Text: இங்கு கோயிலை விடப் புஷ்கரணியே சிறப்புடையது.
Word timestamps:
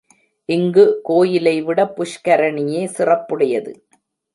இங்கு 0.49 0.99
கோயிலை 1.03 1.61
விடப் 1.61 1.95
புஷ்கரணியே 1.95 2.83
சிறப்புடையது. 2.97 3.73